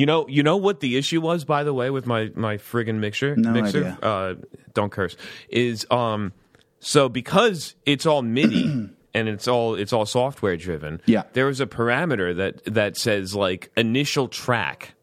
[0.00, 2.96] You know, you know what the issue was, by the way, with my my friggin'
[2.96, 3.36] mixer.
[3.36, 3.98] No mixer, idea.
[4.02, 4.34] Uh,
[4.72, 5.14] don't curse.
[5.50, 6.32] Is um,
[6.78, 11.02] so because it's all MIDI and it's all it's all software driven.
[11.04, 11.24] Yeah.
[11.34, 14.94] there was a parameter that that says like initial track,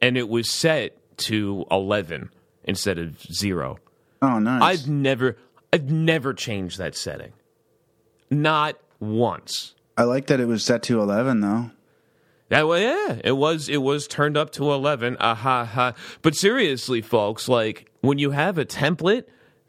[0.00, 2.30] and it was set to eleven
[2.64, 3.78] instead of zero.
[4.20, 4.62] Oh, nice.
[4.62, 5.36] I've never
[5.72, 7.32] I've never changed that setting.
[8.30, 9.74] Not once.
[9.96, 11.70] I like that it was set to 11, though.
[12.48, 15.16] That way, yeah, it was it was turned up to eleven.
[15.20, 15.94] Aha, ha.
[16.22, 19.24] But seriously, folks, like when you have a template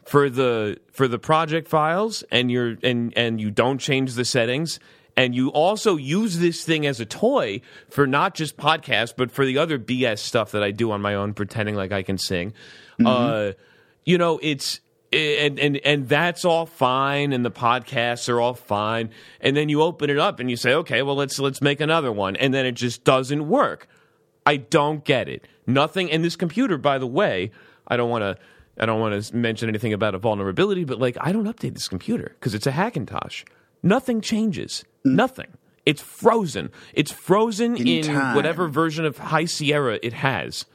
[0.06, 4.80] for the for the project files, and you're and and you don't change the settings,
[5.14, 9.44] and you also use this thing as a toy for not just podcasts, but for
[9.44, 12.54] the other BS stuff that I do on my own, pretending like I can sing.
[13.04, 13.52] Uh,
[14.04, 14.80] you know, it's
[15.12, 19.10] and and and that's all fine and the podcasts are all fine.
[19.40, 22.12] And then you open it up and you say okay well let's let's make another
[22.12, 22.36] one.
[22.36, 23.88] And then it just doesn't work.
[24.46, 25.46] I don't get it.
[25.66, 27.50] Nothing and this computer by the way
[27.86, 28.36] i don't want to
[28.78, 31.86] i don't want to mention anything about a vulnerability but like i don't update this
[31.86, 33.44] computer because it's a hackintosh.
[33.82, 34.84] Nothing changes.
[35.04, 35.46] Nothing.
[35.86, 36.70] It's frozen.
[36.92, 40.66] It's frozen In in, whatever version of high sierra it has.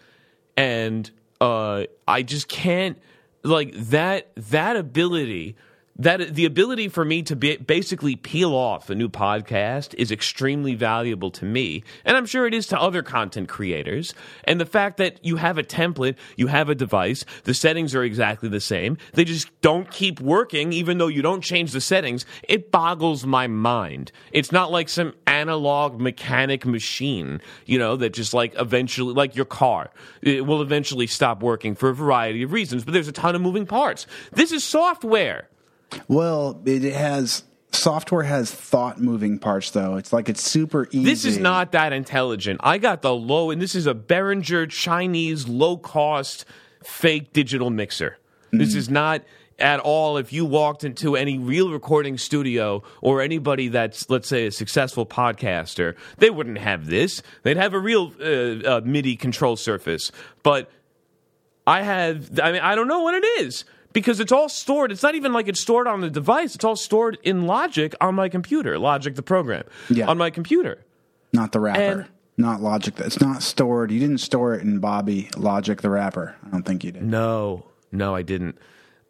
[0.58, 2.97] And uh, I just can't
[3.45, 5.55] like that that ability
[5.97, 10.75] that the ability for me to be, basically peel off a new podcast is extremely
[10.75, 11.83] valuable to me.
[12.03, 14.13] And i'm sure it is to other content creators.
[14.43, 18.03] And the fact that you have a template you have a device the settings are
[18.03, 18.97] exactly the same.
[19.13, 22.25] They just don't keep working even though you don't change the settings.
[22.43, 24.11] It boggles my mind.
[24.31, 29.45] It's not like some analog mechanic machine you know that just like eventually like your
[29.45, 29.91] car.
[30.21, 33.41] It will eventually stop working for a variety of reasons but there's a ton of
[33.41, 34.07] moving parts.
[34.33, 35.47] This is software
[36.07, 39.95] Well, it has software has thought moving parts though.
[39.95, 41.03] It's like it's super easy.
[41.03, 42.61] This is not that intelligent.
[42.63, 46.45] I got the low, and this is a Behringer Chinese low cost
[46.83, 48.17] fake digital mixer.
[48.52, 49.21] This is not
[49.59, 50.15] at all.
[50.17, 55.05] If you walked into any real recording studio or anybody that's, let's say, a successful
[55.05, 57.21] podcaster, they wouldn't have this.
[57.43, 60.11] They'd have a real uh, uh, MIDI control surface.
[60.41, 60.71] But
[61.67, 63.65] I have, I mean, I don't know what it is
[63.95, 64.92] because it's all stored.
[64.92, 66.54] It's not even like it's stored on the device.
[66.54, 70.06] It's all stored in Logic on my computer, Logic the program, Yeah.
[70.08, 70.78] on my computer.
[71.33, 71.82] not the rapper.
[71.82, 72.06] and-
[72.38, 72.94] not Logic.
[73.00, 73.92] It's not stored.
[73.92, 76.36] You didn't store it in Bobby Logic the rapper.
[76.45, 77.04] I don't think you did.
[77.04, 78.58] No, no, I didn't.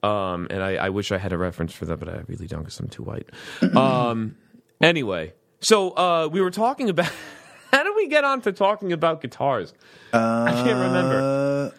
[0.04, 2.60] Um, and I, I wish I had a reference for that, but I really don't
[2.62, 3.28] because I'm too white.
[3.76, 4.36] um,
[4.80, 7.12] anyway, so uh, we were talking about.
[7.74, 9.74] How did we get on to talking about guitars?
[10.14, 11.72] I can't remember.
[11.74, 11.78] Uh,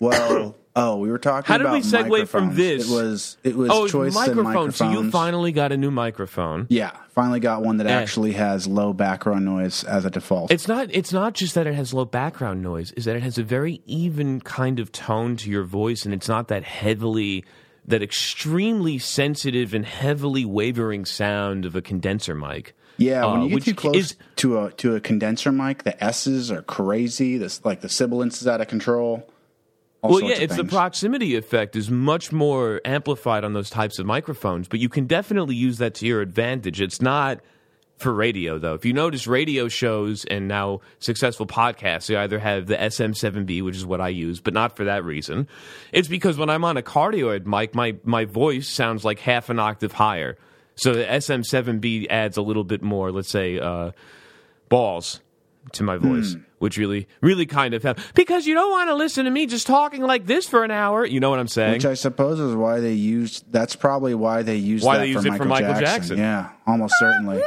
[0.00, 1.46] well, oh, we were talking.
[1.52, 2.88] How did we segue from this?
[2.90, 4.72] It was it was Oh, choice and microphone.
[4.72, 6.66] So you finally got a new microphone.
[6.68, 7.92] yeah, finally got one that Eh.
[7.92, 10.50] actually has low background noise as a default.
[10.50, 10.88] It's not.
[10.90, 12.92] It's not just that it has low background noise.
[12.92, 16.28] Is that it has a very even kind of tone to your voice, and it's
[16.28, 17.44] not that heavily,
[17.86, 22.74] that extremely sensitive and heavily wavering sound of a condenser mic.
[22.96, 25.82] yeah, when uh, you get which too close is- to a to a condenser mic,
[25.84, 27.38] the S's are crazy.
[27.38, 29.28] This like the sibilance is out of control.
[30.10, 34.68] Well, yeah, it's the proximity effect is much more amplified on those types of microphones,
[34.68, 36.80] but you can definitely use that to your advantage.
[36.80, 37.40] It's not
[37.96, 38.74] for radio though.
[38.74, 43.76] If you notice radio shows and now successful podcasts, they either have the SM7B, which
[43.76, 45.48] is what I use, but not for that reason.
[45.92, 49.58] It's because when I'm on a cardioid mic, my my voice sounds like half an
[49.58, 50.36] octave higher.
[50.76, 53.92] So the SM7B adds a little bit more, let's say, uh,
[54.68, 55.20] balls
[55.72, 58.02] to my voice, which really, really kind of helps.
[58.14, 61.04] Because you don't want to listen to me just talking like this for an hour.
[61.04, 61.72] You know what I'm saying?
[61.72, 63.50] Which I suppose is why they used.
[63.50, 65.86] That's probably why they used Why that they for used it Michael for Michael Jackson.
[65.86, 66.18] Jackson.
[66.18, 67.42] Yeah, almost certainly.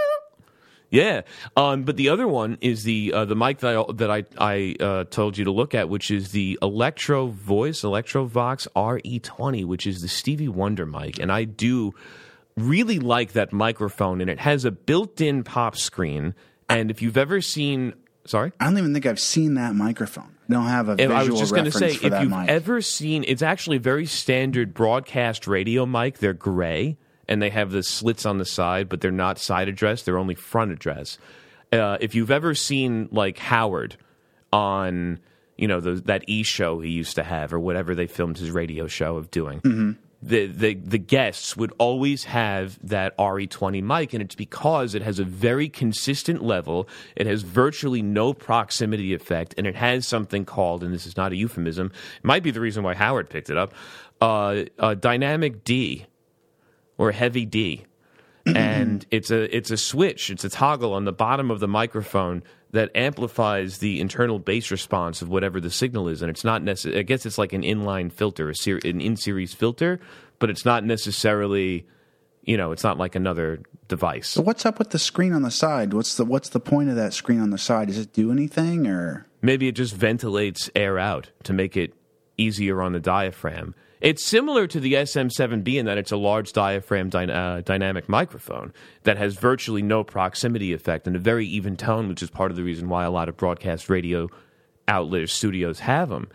[0.89, 1.21] Yeah,
[1.57, 4.75] um, but the other one is the uh, the mic that I, that I I
[4.79, 10.01] uh, told you to look at, which is the Electro Voice Electrovox RE20, which is
[10.01, 11.93] the Stevie Wonder mic, and I do
[12.55, 16.33] really like that microphone, and it has a built-in pop screen.
[16.69, 17.93] And if you've ever seen,
[18.27, 20.29] sorry, I don't even think I've seen that microphone.
[20.49, 22.11] I don't have a If- visual I was just going to reference say, for if
[22.11, 22.49] that you've mic.
[22.49, 26.19] ever seen, it's actually a very standard broadcast radio mic.
[26.19, 26.97] They're gray
[27.27, 30.03] and they have the slits on the side, but they're not side address.
[30.03, 31.17] They're only front address.
[31.73, 33.97] Uh, if you've ever seen like Howard
[34.53, 35.19] on,
[35.57, 38.51] you know, the, that E show he used to have or whatever they filmed his
[38.51, 39.59] radio show of doing.
[39.61, 39.91] Mm-hmm.
[40.19, 45.19] The, the the guests would always have that RE20 mic, and it's because it has
[45.19, 46.89] a very consistent level.
[47.15, 51.33] It has virtually no proximity effect, and it has something called, and this is not
[51.33, 53.73] a euphemism, it might be the reason why Howard picked it up,
[54.19, 56.07] uh, a dynamic D
[56.97, 57.85] or heavy D.
[58.45, 62.41] and it's a it's a switch, it's a toggle on the bottom of the microphone
[62.71, 66.99] that amplifies the internal bass response of whatever the signal is, and it's not necessarily.
[66.99, 69.99] I guess it's like an inline filter, a ser- an in series filter,
[70.39, 71.85] but it's not necessarily.
[72.43, 73.59] You know, it's not like another
[73.89, 74.29] device.
[74.29, 75.93] So what's up with the screen on the side?
[75.93, 77.87] What's the what's the point of that screen on the side?
[77.87, 79.25] Does it do anything or?
[79.41, 81.93] Maybe it just ventilates air out to make it
[82.37, 83.73] easier on the diaphragm.
[83.99, 88.71] It's similar to the SM7B in that it's a large diaphragm dy- uh, dynamic microphone
[89.03, 92.57] that has virtually no proximity effect and a very even tone, which is part of
[92.57, 94.29] the reason why a lot of broadcast radio
[94.87, 96.29] outlets, studios have them.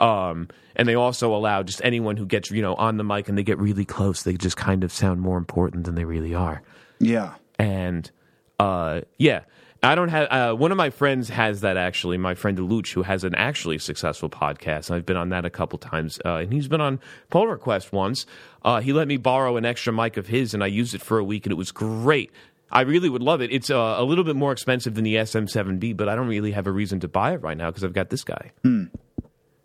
[0.00, 3.36] Um, and they also allow just anyone who gets, you know, on the mic and
[3.36, 6.62] they get really close, they just kind of sound more important than they really are
[6.98, 7.34] Yeah.
[7.58, 8.10] and
[8.58, 9.40] uh, yeah,
[9.84, 10.28] I don't have.
[10.30, 12.16] Uh, one of my friends has that actually.
[12.16, 15.50] My friend Deluch, who has an actually successful podcast, and I've been on that a
[15.50, 16.20] couple times.
[16.24, 17.00] Uh, and he's been on
[17.30, 18.24] Pull Request once.
[18.64, 21.18] Uh, he let me borrow an extra mic of his, and I used it for
[21.18, 22.30] a week, and it was great.
[22.70, 23.52] I really would love it.
[23.52, 26.66] It's uh, a little bit more expensive than the SM7B, but I don't really have
[26.68, 28.52] a reason to buy it right now because I've got this guy.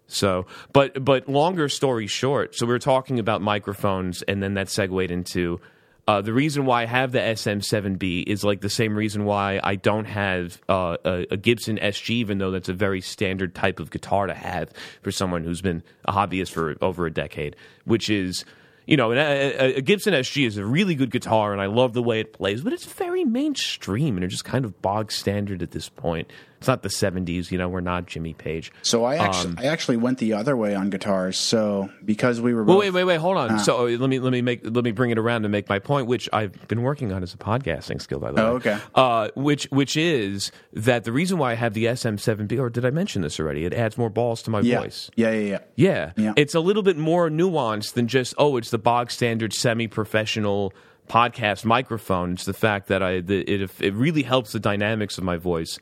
[0.08, 4.70] So, but but longer story short, so we were talking about microphones, and then that
[4.70, 5.60] segued into
[6.08, 9.76] uh, the reason why I have the SM7B is like the same reason why I
[9.76, 13.92] don't have uh, a, a Gibson SG, even though that's a very standard type of
[13.92, 14.72] guitar to have
[15.02, 17.56] for someone who's been a hobbyist for over a decade,
[17.86, 18.46] which is.
[18.90, 22.02] You know, a, a Gibson SG is a really good guitar, and I love the
[22.02, 25.72] way it plays, but it's very mainstream and it's just kind of bog standard at
[25.72, 26.32] this point.
[26.58, 27.70] It's not the '70s, you know.
[27.70, 28.72] We're not Jimmy Page.
[28.82, 31.38] So I actually I actually went the other way on guitars.
[31.38, 33.18] So because we were Well, both, wait, wait, wait.
[33.18, 33.60] Hold on.
[33.60, 35.80] So uh, let me let me make let me bring it around to make my
[35.80, 38.42] point, which I've been working on as a podcasting skill, by the way.
[38.42, 38.80] Oh, okay.
[38.96, 42.90] Uh, which which is that the reason why I have the SM7B, or did I
[42.90, 43.66] mention this already?
[43.66, 45.12] It adds more balls to my yeah, voice.
[45.16, 45.60] yeah, yeah, yeah.
[45.76, 46.12] Yeah.
[46.18, 46.34] Yeah.
[46.36, 50.74] It's a little bit more nuanced than just, oh, it's the bog standard semi professional
[51.08, 52.34] podcast microphone.
[52.34, 55.80] It's the fact that I the, it it really helps the dynamics of my voice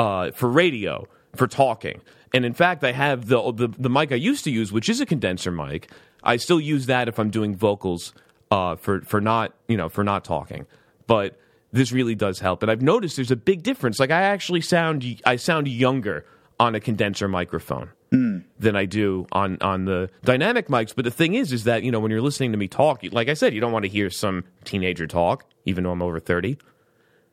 [0.00, 1.06] uh, for radio,
[1.36, 2.00] for talking.
[2.32, 5.00] And in fact, I have the, the the mic I used to use, which is
[5.00, 5.90] a condenser mic.
[6.22, 8.14] I still use that if I'm doing vocals
[8.50, 10.66] uh, for for not you know for not talking.
[11.06, 11.38] But
[11.72, 14.00] this really does help, and I've noticed there's a big difference.
[14.00, 16.24] Like I actually sound I sound younger
[16.58, 20.94] on a condenser microphone than I do on on the dynamic mics.
[20.94, 23.28] But the thing is, is that you know when you're listening to me talk, like
[23.28, 26.56] I said, you don't want to hear some teenager talk, even though I'm over thirty.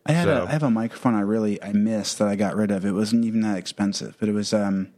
[0.08, 2.56] I had So- a, I have a microphone I really I missed that I got
[2.56, 2.86] rid of.
[2.86, 4.90] It wasn't even that expensive, but it was um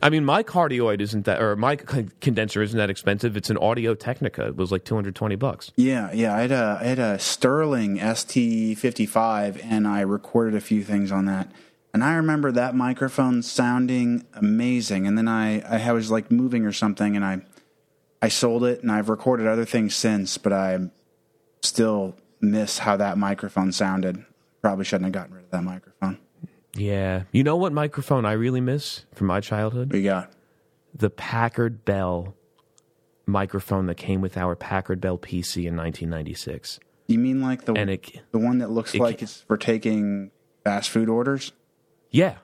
[0.00, 3.36] I mean, my cardioid isn't that, or my condenser isn't that expensive.
[3.36, 4.46] It's an Audio Technica.
[4.46, 5.72] It was like two hundred twenty bucks.
[5.76, 10.54] yeah yeah I had a I had a Sterling ST fifty five and I recorded
[10.54, 11.50] a few things on that.
[11.94, 15.06] And I remember that microphone sounding amazing.
[15.08, 17.40] And then I I was like moving or something, and I
[18.22, 20.92] I sold it, and I've recorded other things since, but I'm
[21.62, 24.24] still miss how that microphone sounded.
[24.62, 26.18] Probably shouldn't have gotten rid of that microphone.
[26.74, 29.92] Yeah, you know what microphone I really miss from my childhood?
[29.92, 30.30] We got
[30.94, 32.34] The Packard Bell
[33.26, 37.64] microphone that came with our Packard Bell PC in nineteen ninety six, you mean like
[37.64, 40.30] the and it the one that looks it like it's for taking
[40.64, 41.52] fast food orders?
[42.10, 42.36] Yeah.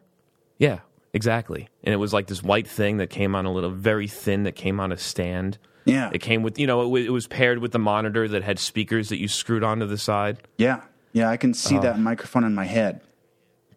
[0.58, 0.81] Yeah,
[1.12, 1.69] exactly.
[1.82, 4.55] And it was like this white thing that came on a little very thin that
[4.55, 5.58] came on a stand.
[5.84, 6.10] Yeah.
[6.12, 8.58] It came with, you know, it, wa- it was paired with the monitor that had
[8.58, 10.38] speakers that you screwed onto the side.
[10.58, 10.81] Yeah.
[11.12, 11.54] Yeah, I can Oh.
[11.54, 13.00] see that microphone in my head.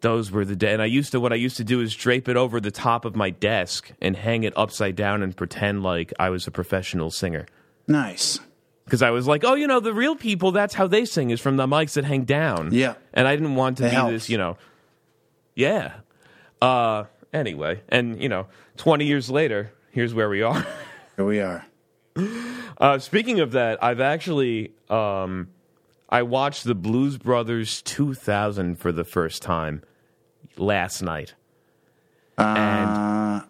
[0.00, 0.72] Those were the day.
[0.72, 3.04] And I used to, what I used to do is drape it over the top
[3.04, 7.10] of my desk and hang it upside down and pretend like I was a professional
[7.10, 7.46] singer.
[7.86, 8.38] Nice.
[8.84, 11.40] Because I was like, oh, you know, the real people, that's how they sing is
[11.40, 12.72] from the mics that hang down.
[12.72, 12.94] Yeah.
[13.12, 14.12] And I didn't want to It be helps.
[14.12, 14.56] this, you know.
[15.54, 15.94] Yeah.
[16.62, 18.46] Uh, anyway, and, you know,
[18.78, 20.64] 20 years later, here's where we are.
[21.16, 21.66] Here we are.
[22.80, 25.48] Uh, speaking of that, I've actually um,
[26.08, 29.82] I watched the Blues Brothers 2000 for the first time
[30.56, 31.34] last night,
[32.38, 33.42] and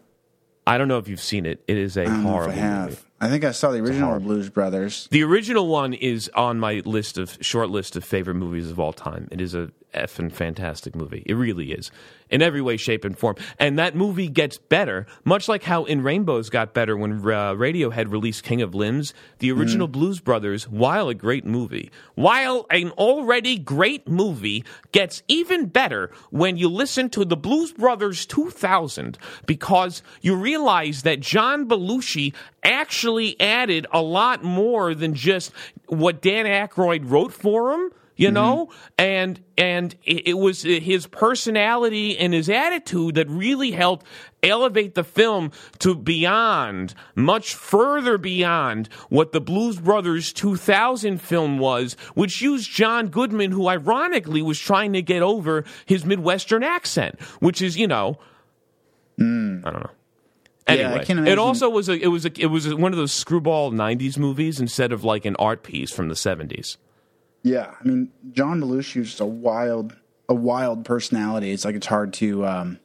[0.66, 1.62] I don't know if you've seen it.
[1.68, 2.88] It is a Uh, I don't know if horrible I have.
[2.88, 3.00] movie.
[3.20, 5.08] I think I saw the original Blues Brothers.
[5.10, 8.94] The original one is on my list of short list of favorite movies of all
[8.94, 9.28] time.
[9.30, 11.23] It is a effing fantastic movie.
[11.26, 11.90] It really is.
[12.30, 13.37] In every way, shape, and form.
[13.59, 18.12] And that movie gets better, much like how In Rainbows got better when uh, Radiohead
[18.12, 19.14] released King of Limbs.
[19.38, 25.66] The original Blues Brothers, while a great movie, while an already great movie, gets even
[25.66, 29.16] better when you listen to the Blues Brothers 2000
[29.47, 35.52] because you realize that John Belushi actually added a lot more than just
[35.87, 37.90] what Dan Aykroyd wrote for him.
[38.18, 38.66] You know?
[38.66, 38.92] Mm-hmm.
[38.98, 44.06] And and it, it was his personality and his attitude that really helped
[44.42, 51.94] elevate the film to beyond much further beyond what the blues brothers 2000 film was
[52.14, 57.60] which used john goodman who ironically was trying to get over his midwestern accent which
[57.60, 58.16] is you know
[59.18, 59.66] mm.
[59.66, 59.90] i don't know.
[60.68, 62.98] Yeah, I Anyway, can it also was a it was a, it was one of
[62.98, 66.76] those screwball '90s movies instead of like an art piece from the '70s.
[67.42, 69.95] Yeah, I mean, John Belushi is just a wild,
[70.28, 71.52] a wild personality.
[71.52, 72.78] It's like it's hard to, um,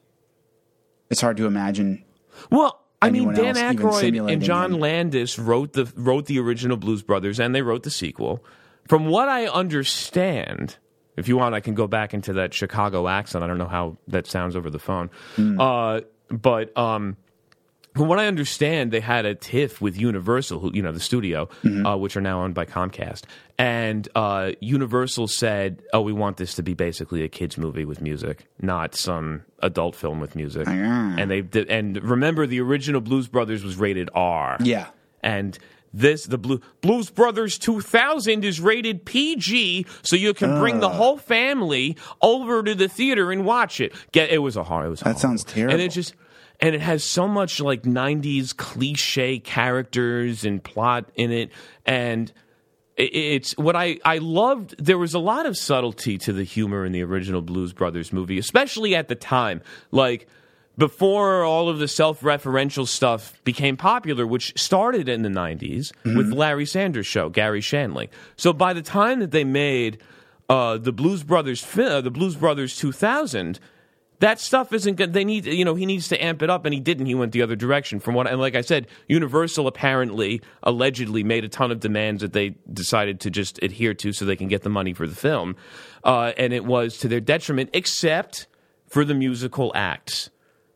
[1.10, 2.04] it's hard to imagine.
[2.50, 4.80] Well, I mean, Dan Aykroyd and John him.
[4.80, 8.44] Landis wrote the wrote the original Blues Brothers, and they wrote the sequel.
[8.88, 10.78] From what I understand,
[11.18, 13.44] if you want, I can go back into that Chicago accent.
[13.44, 15.60] I don't know how that sounds over the phone, Hmm.
[15.60, 17.18] uh, but um,
[17.96, 21.48] from what I understand, they had a tiff with Universal, who you know the studio,
[21.64, 21.86] Mm-hmm.
[21.86, 23.24] uh, which are now owned by Comcast,
[23.58, 28.02] and uh, Universal said, "Oh, we want this to be basically a kids movie with
[28.02, 31.16] music, not some adult film with music." Ah.
[31.18, 34.58] And they did, and remember, the original Blues Brothers was rated R.
[34.62, 34.88] Yeah,
[35.22, 35.58] And
[35.96, 40.80] this, the Blue, Blues Brothers 2000 is rated PG, so you can bring Ah.
[40.80, 43.94] the whole family over to the theater and watch it.
[44.12, 44.88] Get it was a horror.
[44.88, 45.62] It was That horror sounds movie.
[45.62, 45.86] And terrible.
[45.86, 46.16] it just
[46.60, 51.52] and it has so much like 90s cliche characters and plot in it
[51.86, 52.32] and
[52.96, 54.76] it's what I, I loved.
[54.78, 58.38] There was a lot of subtlety to the humor in the original Blues Brothers movie,
[58.38, 59.62] especially at the time.
[59.92, 60.28] Like,
[60.78, 66.32] before all of the self referential stuff became popular, which started in the 90s with
[66.32, 68.10] Larry Sanders' show, Garry Shandling.
[68.38, 70.02] So by the time that they made
[70.50, 73.60] uh, the Blues Brothers, uh, the Blues Brothers 2000,
[74.24, 75.12] that stuff isn't good.
[75.12, 77.08] They need, you know, he needs to amp it up, and he didn't.
[77.08, 78.00] He went the other direction.
[78.00, 82.32] From what, and like I said, Universal apparently, allegedly, made a ton of demands that
[82.32, 85.58] they decided to just adhere to, so they can get the money for the film,
[86.06, 88.48] uh, and it was to their detriment, except
[88.88, 90.30] for the musical acts,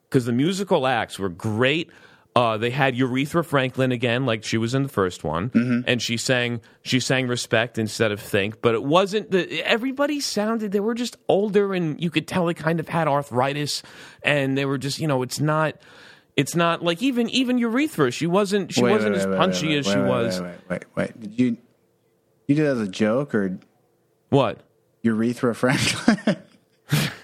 [0.09, 1.89] because the musical acts were great.
[2.37, 6.17] Uh, they had Urethra Franklin again, like she was in the first one, and she
[6.17, 10.71] sang she sang "Respect" instead of "Think." But it wasn't the everybody sounded.
[10.71, 13.81] They were just older, and you could tell they kind of had arthritis,
[14.21, 15.81] and they were just you know it's not
[16.35, 18.11] it's not like even even Urethra.
[18.11, 20.39] She wasn't she Wait, wasn't wait, as wait, punchy as she was.
[20.39, 21.19] Wait, wait, wait, wait.
[21.19, 21.57] Did you
[22.45, 23.57] you did that as a joke or
[24.29, 24.59] What
[25.01, 26.37] urethra Franklin?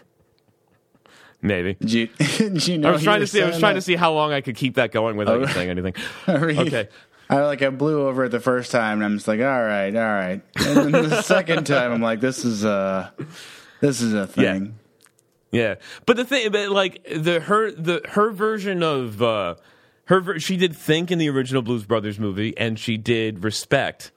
[1.44, 1.78] maybe.
[1.82, 2.10] you?
[2.40, 3.42] You know I was trying to see.
[3.44, 3.82] I was trying that?
[3.82, 5.48] to see how long I could keep that going without you Oh.
[5.50, 5.94] saying anything.
[6.28, 6.90] Okay.
[7.30, 9.96] I like I blew over it the first time, and I'm just like, all right,
[9.96, 10.42] all right.
[10.56, 13.14] And then the second time, I'm like, this is a
[13.80, 14.78] this is a thing.
[15.52, 19.56] Yeah, but the thing, but like the her the her version of uh,
[20.06, 24.12] her ver- she did think in the original Blues Brothers movie, and she did respect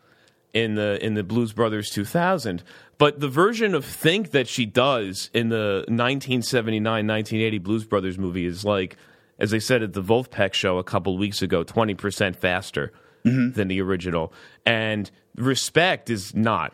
[0.57, 2.63] in the in the Blues Brothers 2000.
[2.97, 8.47] But the version of think that she does in the 1979 1980 Blues Brothers movie
[8.47, 8.97] is like,
[9.39, 12.91] as I said at the Wolfpack show a couple weeks ago, 20 percent faster
[13.23, 13.53] mm-hmm.
[13.53, 14.33] than the original,
[14.65, 16.73] and respect is not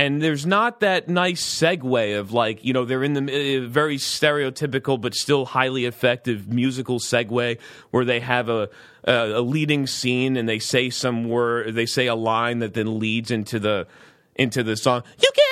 [0.00, 3.96] and there's not that nice segue of like you know they're in the uh, very
[3.96, 7.58] stereotypical but still highly effective musical segue
[7.90, 8.70] where they have a
[9.04, 12.98] a, a leading scene and they say some word they say a line that then
[12.98, 13.86] leads into the
[14.36, 15.02] into the song.
[15.20, 15.44] You can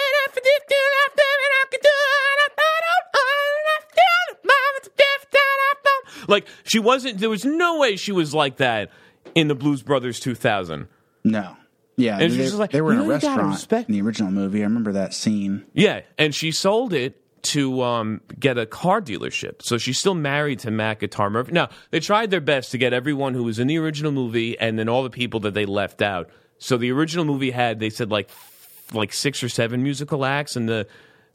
[6.28, 8.90] like she wasn't there was no way she was like that
[9.34, 10.86] in the blues brothers 2000
[11.24, 11.56] No.
[11.98, 14.60] Yeah, And they, like, they were in a really restaurant respect- in the original movie.
[14.60, 15.66] I remember that scene.
[15.74, 19.62] Yeah, and she sold it to um, get a car dealership.
[19.62, 21.52] So she's still married to Matt Guitar Murphy.
[21.52, 24.78] Now, they tried their best to get everyone who was in the original movie and
[24.78, 26.30] then all the people that they left out.
[26.58, 28.30] So the original movie had, they said, like
[28.92, 30.86] like six or seven musical acts, and the,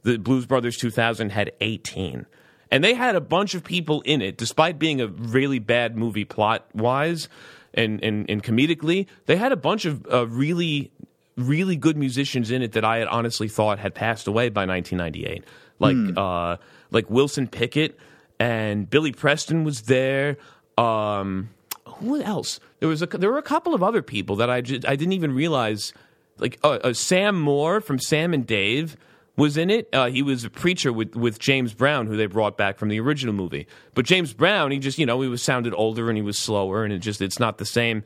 [0.02, 2.26] the Blues Brothers 2000 had 18.
[2.70, 6.24] And they had a bunch of people in it, despite being a really bad movie
[6.24, 7.28] plot wise
[7.74, 9.06] and, and, and comedically.
[9.26, 10.90] They had a bunch of uh, really
[11.36, 15.44] really good musicians in it that I had honestly thought had passed away by 1998,
[15.78, 16.56] like uh,
[16.90, 17.98] like Wilson Pickett
[18.38, 20.36] and Billy Preston was there.
[20.78, 21.50] Um,
[21.86, 22.60] who else?
[22.80, 25.12] There was a there were a couple of other people that I just, I didn't
[25.12, 25.92] even realize.
[26.36, 28.96] Like uh, uh, Sam Moore from Sam and Dave
[29.36, 29.88] was in it.
[29.92, 33.00] Uh, he was a preacher with with James Brown, who they brought back from the
[33.00, 33.66] original movie.
[33.94, 36.84] But James Brown, he just you know he was sounded older and he was slower,
[36.84, 38.04] and it just it's not the same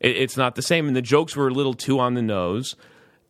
[0.00, 2.76] it, it's not the same, and the jokes were a little too on the nose.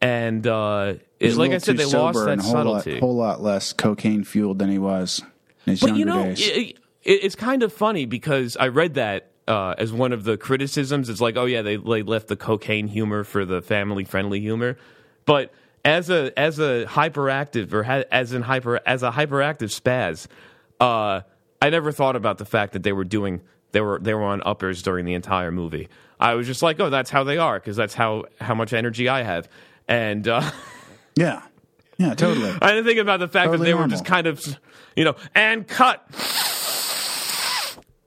[0.00, 4.23] And uh, it's like I said, they lost that whole lot, whole lot less cocaine
[4.23, 5.23] fueled than he was
[5.66, 6.49] in his but younger you know, days.
[6.49, 10.37] it, it, it's kind of funny because I read that uh, as one of the
[10.37, 11.09] criticisms.
[11.09, 14.78] It's like, oh yeah, they, they left the cocaine humor for the family friendly humor,
[15.25, 15.52] but
[15.88, 20.26] as a as a hyperactive or ha- as in hyper as a hyperactive spaz,
[20.80, 21.23] uh,
[21.62, 23.40] I never thought about the fact that they were doing
[23.73, 25.88] they were they were on uppers during the entire movie.
[26.21, 29.09] I was just like, oh, that's how they are because that's how how much energy
[29.09, 29.49] I have,
[29.88, 30.50] and uh,
[31.16, 31.42] Yeah.
[31.97, 32.57] Yeah, totally.
[32.62, 34.40] I didn't think about the fact that Totally they were just kind of,
[34.95, 36.04] you know, and cut.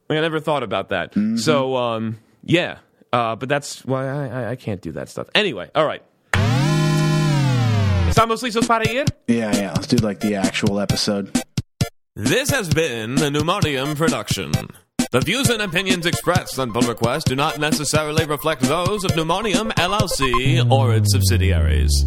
[0.07, 1.11] Like, I never thought about that.
[1.11, 1.35] Mm-hmm.
[1.35, 2.77] So, um, yeah,
[3.11, 5.27] uh, but that's why I, I, I can't do that stuff.
[5.35, 6.03] Anyway, all right.
[8.11, 9.05] Estamos listos para ir?
[9.29, 9.71] Yeah, yeah.
[9.73, 11.31] Let's do like the actual episode.
[12.13, 14.51] This has been the Pneumonium production.
[15.13, 19.71] The views and opinions expressed on Pull Request do not necessarily reflect those of Pneumonium
[19.75, 22.05] LLC or its subsidiaries.